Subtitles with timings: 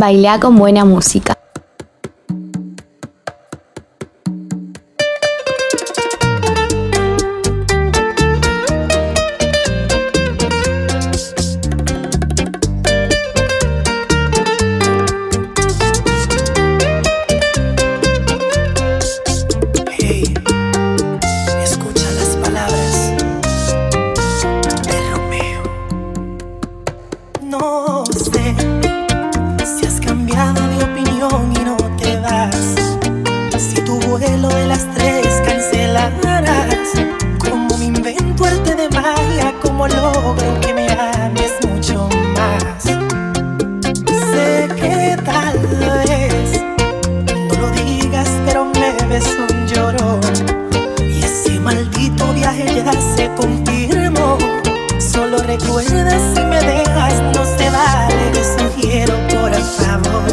[0.00, 1.39] Baila con buena música.
[47.80, 50.20] amigas, pero me besó un llorón.
[51.00, 54.38] Y ese maldito viaje ya se confirmó.
[54.98, 58.30] Solo recuerda si me dejas, no se vale.
[58.32, 60.30] Te sugiero por favor.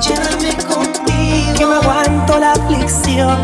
[0.00, 3.36] Llévame contigo, que no aguanto la aflicción.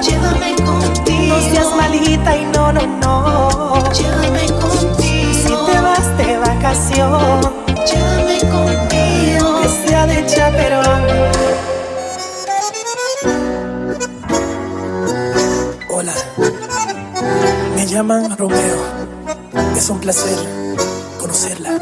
[0.00, 3.92] Llévame contigo, no seas malita y no, no, no.
[3.92, 7.43] Llévame contigo, si te vas de vacaciones.
[17.94, 18.78] llaman Romeo.
[19.76, 20.36] Es un placer
[21.16, 21.78] conocerla.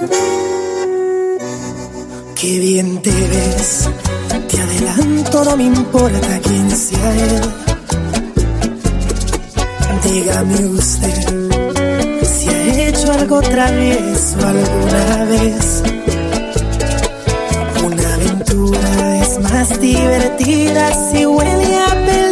[2.35, 3.89] Qué bien te ves,
[4.51, 7.41] te adelanto, no me importa quién sea él.
[10.05, 11.19] Dígame usted
[12.23, 15.83] si ha hecho algo travieso alguna vez.
[17.87, 22.32] Una aventura es más divertida si huele a pelea.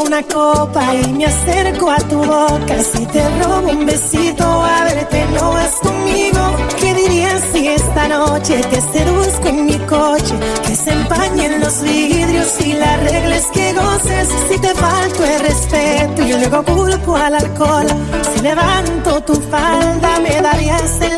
[0.00, 2.82] una copa y me acerco a tu boca.
[2.82, 6.40] Si te robo un besito, a verte no vas conmigo.
[6.80, 10.34] ¿Qué dirías si esta noche te seduzco en mi coche?
[10.66, 14.28] Que se empañen los vidrios y la regla es que goces.
[14.48, 17.86] Si te falto el respeto, yo luego culpo al alcohol.
[18.34, 21.13] Si levanto tu falda, me darías el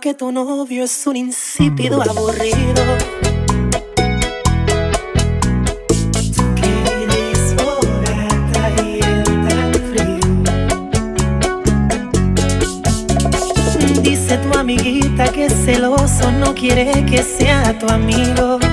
[0.00, 2.82] que tu novio es un insípido aburrido.
[14.02, 18.63] Dice tu amiguita que es celoso no quiere que sea tu amigo.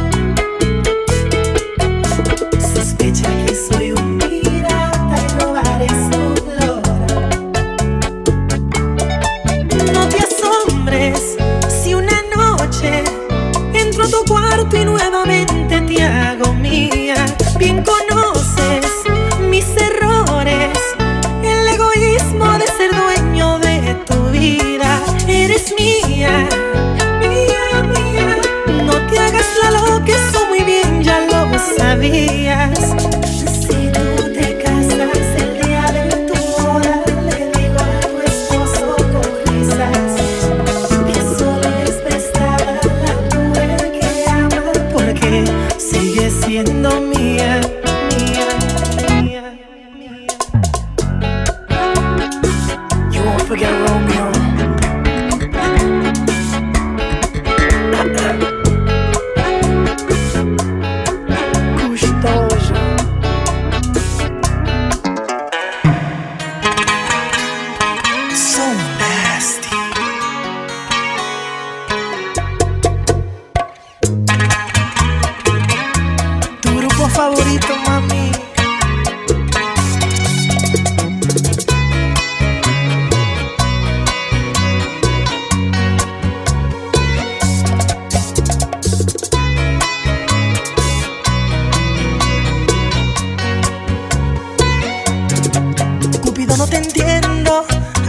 [96.61, 97.65] No te entiendo.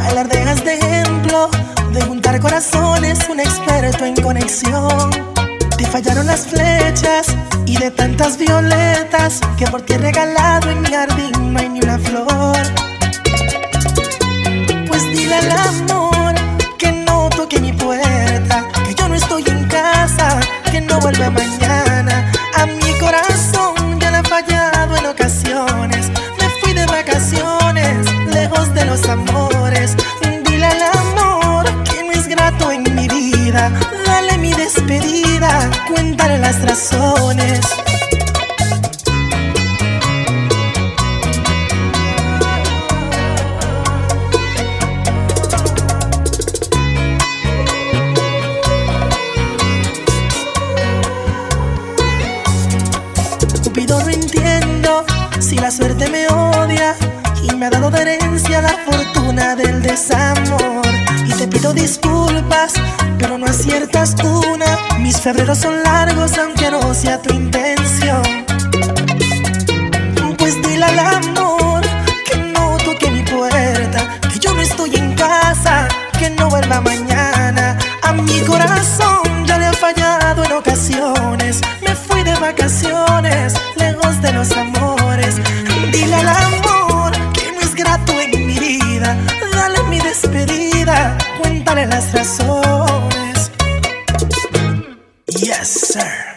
[0.08, 1.48] Alardeas de ejemplo
[1.90, 5.10] de juntar corazones, un experto en conexión.
[5.78, 7.28] Te fallaron las flechas
[7.64, 11.80] y de tantas violetas que por ti he regalado en mi jardín no hay ni
[11.80, 12.62] una flor.
[14.86, 16.01] Pues dile al amor
[35.92, 37.60] cuéntale las razones.
[53.62, 55.04] Cupido no entiendo
[55.40, 56.96] si la suerte me odia
[57.42, 60.86] y me ha dado de herencia la fortuna del desamor.
[61.26, 62.74] Y te pido disculpas,
[63.22, 64.98] pero no aciertas una.
[64.98, 68.22] Mis febreros son largos aunque no sea tu intención.
[70.36, 71.82] Pues dile al amor
[72.26, 75.86] que no toque mi puerta, que yo no estoy en casa,
[76.18, 77.78] que no vuelva mañana.
[78.02, 79.11] A mi corazón
[95.62, 96.31] Yes, sir.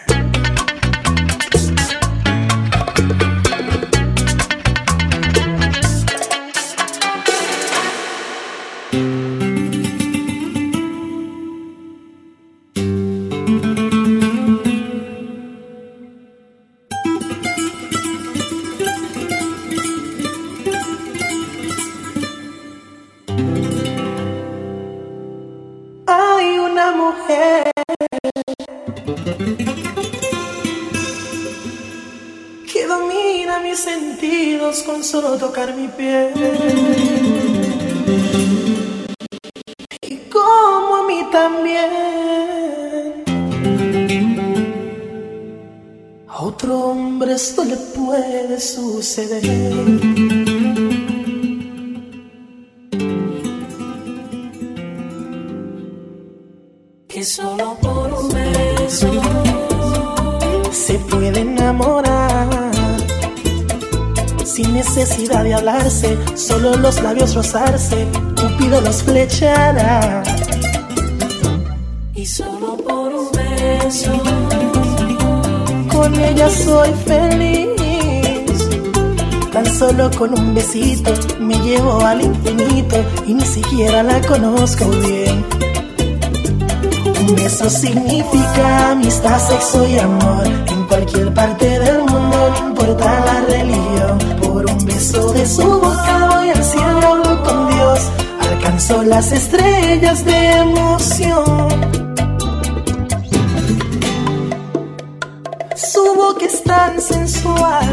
[46.56, 49.42] Otro hombre esto le puede suceder.
[57.08, 59.10] que solo por un beso
[60.70, 62.70] se puede enamorar
[64.44, 68.06] sin necesidad de hablarse, solo los labios rozarse,
[68.40, 70.22] Cupido los flechará.
[72.14, 74.55] y solo por un beso
[75.96, 78.68] Con ella soy feliz,
[79.50, 85.42] tan solo con un besito me llevo al infinito y ni siquiera la conozco bien.
[87.18, 90.46] Un beso significa amistad, sexo y amor.
[90.68, 94.18] En cualquier parte del mundo, no importa la religión.
[94.42, 98.00] Por un beso de su boca voy al cielo, con Dios.
[98.50, 101.95] Alcanzo las estrellas de emoción.
[106.46, 107.92] Es tan sensual.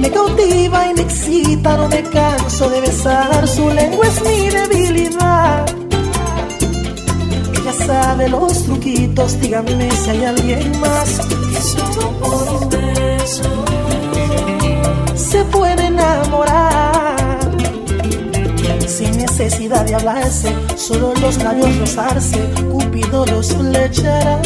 [0.00, 3.46] Me cautiva y me excita, no me canso de besar.
[3.46, 5.66] Su lengua es mi debilidad.
[7.58, 11.20] Ella sabe los truquitos, díganme si hay alguien más.
[12.22, 13.64] un beso
[15.14, 17.16] Se puede enamorar
[18.86, 22.38] sin necesidad de hablarse, solo los labios rozarse,
[22.70, 24.40] Cupido los flechará.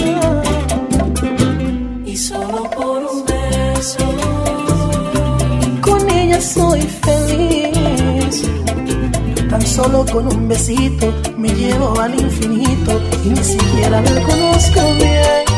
[6.54, 8.42] Soy feliz.
[9.48, 15.50] Tan solo con un besito me llevo al infinito y ni siquiera la conozco bien.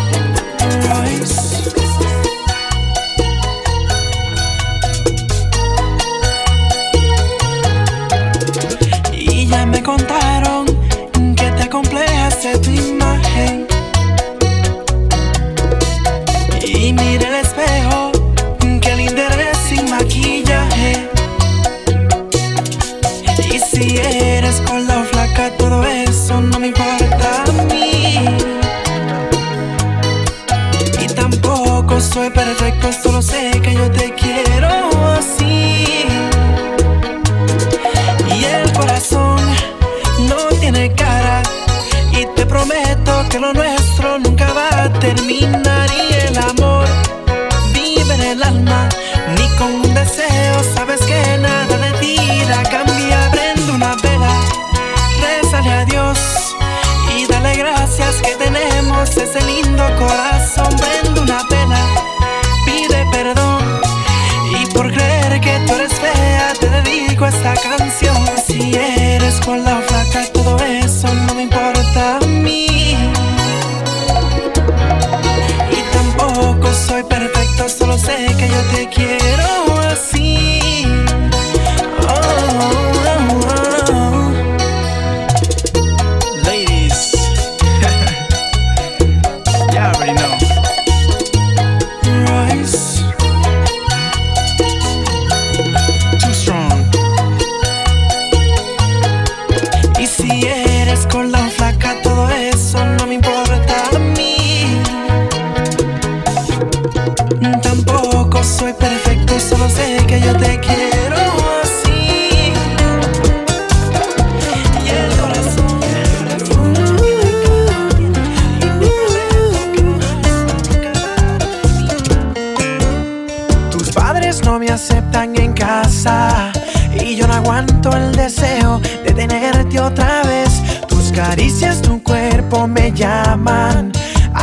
[43.32, 45.88] Que lo nuestro nunca va a terminar.
[45.90, 46.86] Y el amor
[47.72, 48.88] vive en el alma,
[49.36, 50.62] ni con un deseo.
[50.74, 53.30] Sabes que nada de vida cambia.
[53.32, 54.34] Prende una vela,
[55.22, 56.18] rézale a Dios
[57.16, 60.76] y dale gracias que tenemos ese lindo corazón.
[60.76, 61.82] Prende una vela,
[62.66, 63.80] pide perdón.
[64.60, 68.16] Y por creer que tú eres fea, te dedico esta canción.
[68.46, 69.81] Si eres con la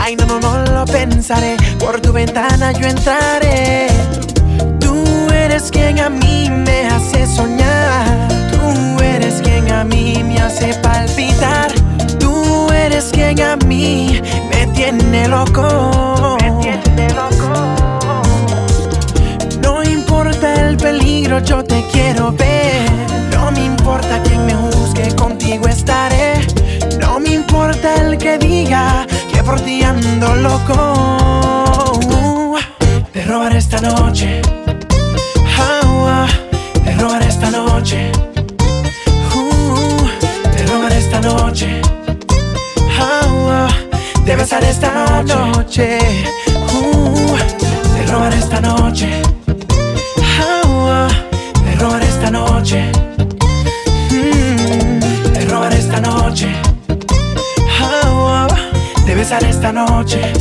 [0.10, 1.56] Ay, no, no, no lo pensaré.
[1.78, 3.90] Por tu ventana yo entraré.
[4.80, 8.28] Tú eres quien a mí me hace soñar.
[8.50, 11.72] Tú eres quien a mí me hace palpitar.
[12.20, 16.38] Tú eres quien a mí me tiene loco.
[16.42, 17.76] Me tiene loco.
[19.62, 22.90] No importa el peligro, yo te quiero ver.
[23.32, 26.34] No me importa quién me juzgue, contigo estaré.
[27.00, 29.06] No me importa el que diga
[29.50, 32.58] por ti ando loco.
[33.12, 34.42] Te robaré esta noche.
[35.58, 36.28] Ah,
[36.84, 38.12] te robaré esta noche.
[39.34, 40.08] Uh,
[40.52, 41.82] te robaré esta noche.
[44.26, 45.98] Te besaré esta noche.
[46.72, 47.38] Uh,
[47.96, 49.29] te robaré esta noche.
[59.38, 60.34] Esta noche.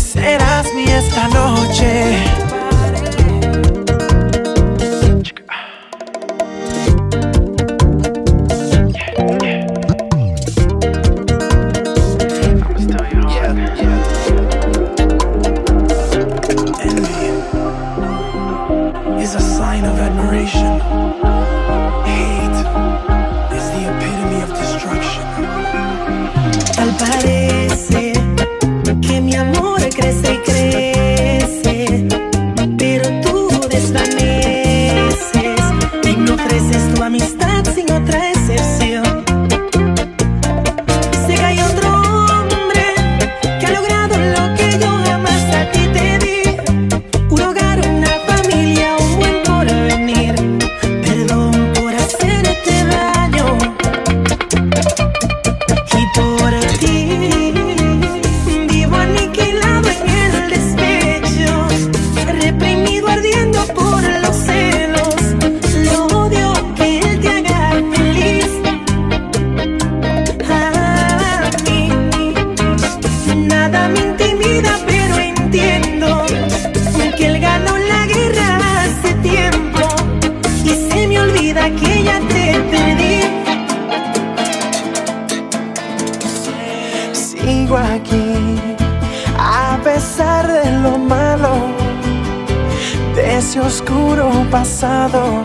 [94.50, 95.45] Pasado.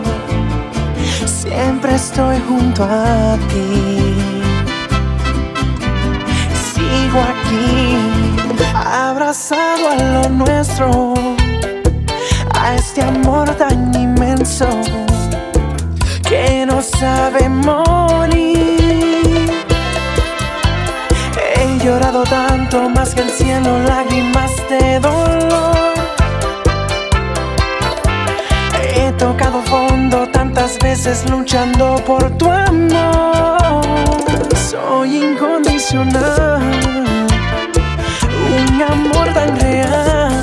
[1.26, 4.14] Siempre estoy junto a ti.
[6.72, 7.96] Sigo aquí
[8.74, 11.14] abrazado a lo nuestro,
[12.54, 14.68] a este amor tan inmenso
[16.28, 18.54] que no sabe morir.
[21.56, 25.73] He llorado tanto más que el cielo, lágrimas de dolor.
[29.18, 33.82] tocado fondo tantas veces luchando por tu amor.
[34.70, 36.62] Soy incondicional,
[38.58, 40.42] un amor tan real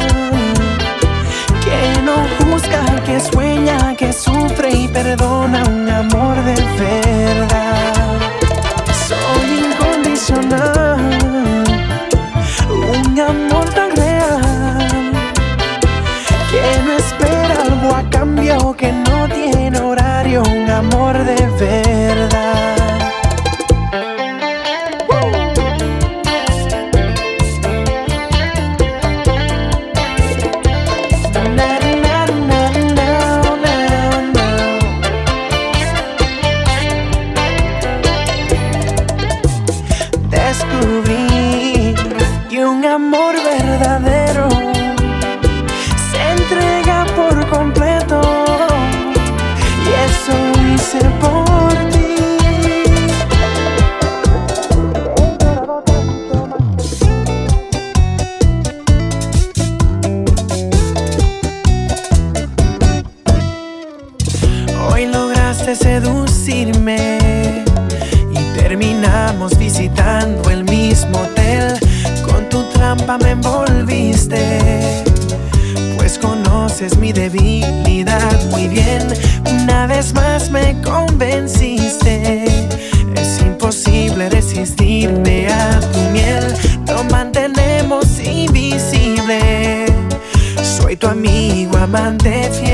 [1.63, 8.19] que no juzga, que sueña, que sufre y perdona, un amor de verdad.
[9.07, 10.90] Soy incondicional.
[18.53, 22.77] novio que no tiene horario, un amor de verdad.
[40.29, 41.95] Descubrí
[42.49, 44.20] que un amor verdadero
[50.91, 51.30] simple.
[91.01, 92.70] tu amigo amante fiel.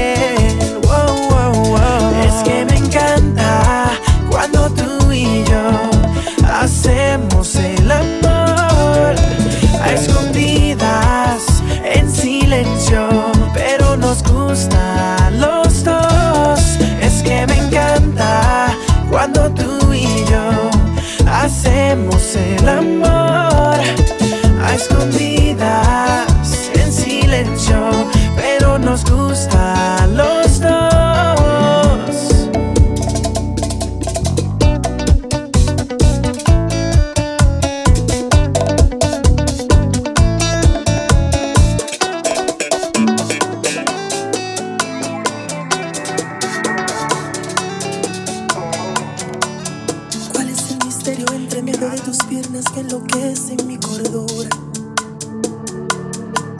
[52.78, 54.50] que enloquece mi cordura.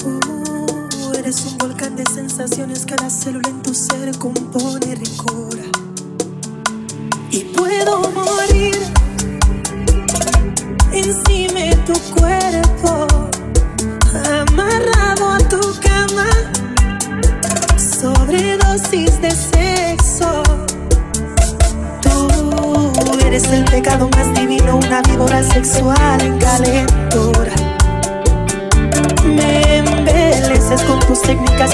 [0.04, 5.57] Uh, eres un volcán de sensaciones, cada célula en tu ser compone ricura.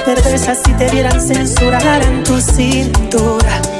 [0.01, 3.72] perversas si te vieran censurar en tu cintura.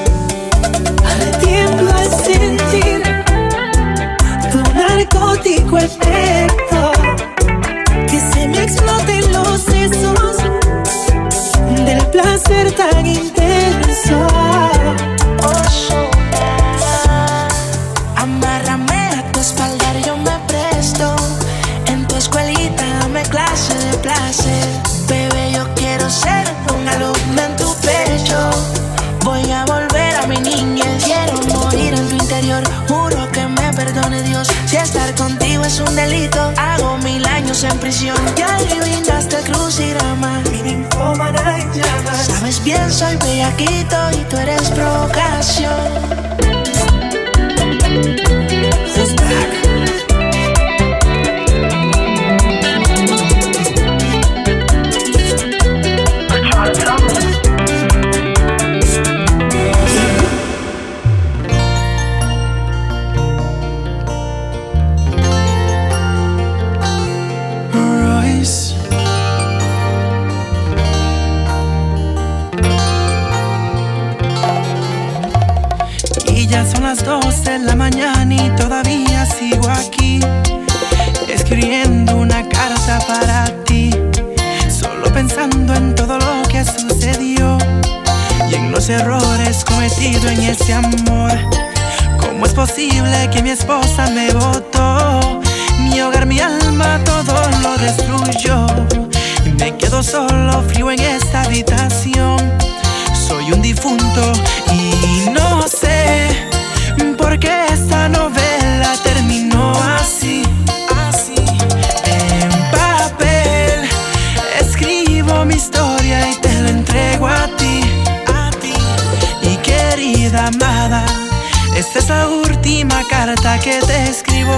[123.44, 124.56] que te escribo,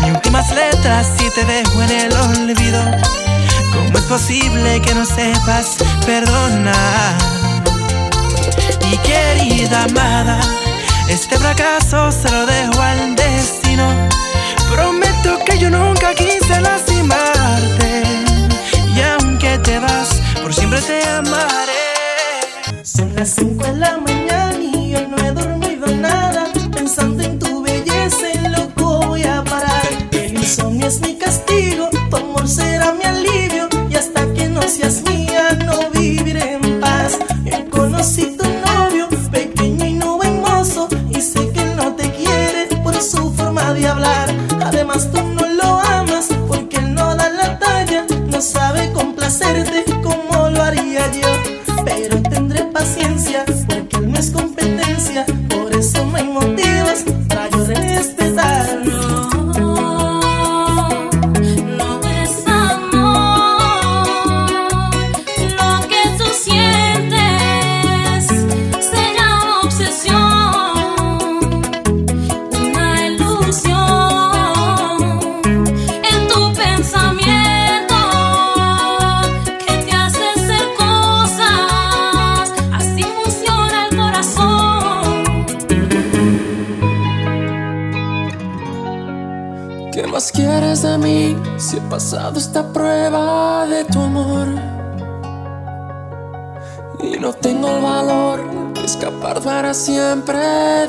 [0.00, 2.82] mis últimas letras y te dejo en el olvido.
[3.72, 7.14] ¿Cómo es posible que no sepas perdonar?
[8.90, 10.40] Y querida amada,
[11.08, 13.88] este fracaso se lo dejo al destino.
[14.68, 18.02] Prometo que yo nunca quise lastimarte.
[18.96, 22.82] Y aunque te vas, por siempre te amaré.
[22.82, 24.21] Son las cinco de la mañana
[32.82, 33.68] será mi alivio.
[33.90, 37.18] Y hasta que no seas mía, no viviré en paz.
[37.44, 38.36] Yo conocí
[99.74, 100.38] siempre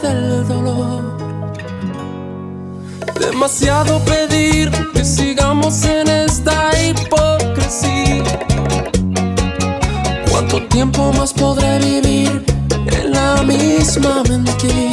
[0.01, 1.17] del dolor.
[3.19, 8.23] Demasiado pedir que sigamos en esta hipocresía.
[10.29, 12.43] ¿Cuánto tiempo más podré vivir
[12.87, 14.92] en la misma mentira?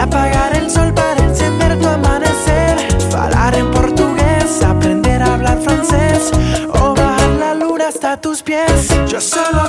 [0.00, 2.76] Apagar el sol para encender tu amanecer.
[3.14, 6.30] Hablar en portugués, aprender a hablar francés.
[6.72, 8.88] O bajar la luna hasta tus pies.
[9.08, 9.59] Yo solo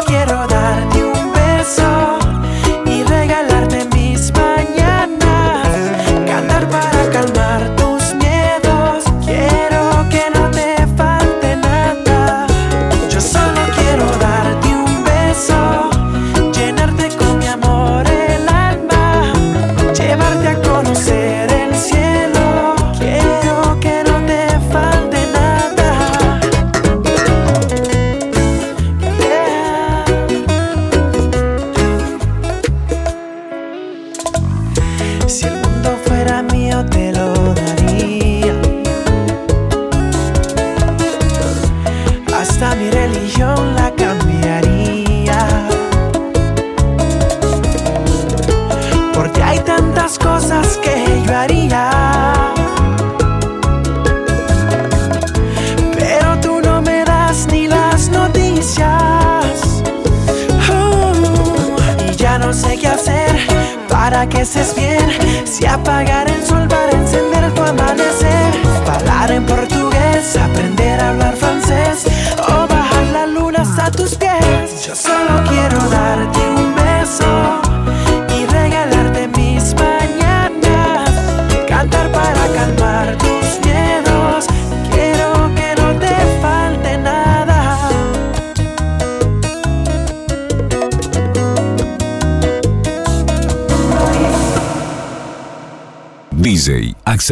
[64.11, 65.07] para que estés bien.
[65.45, 68.51] Si apagar el sol para encender tu amanecer.
[68.85, 72.05] Hablar en portugués, aprender a hablar francés.
[72.37, 74.85] O bajar la luna hasta tus pies.
[74.85, 76.50] Yo solo quiero darte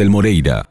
[0.00, 0.69] Axel Moreira.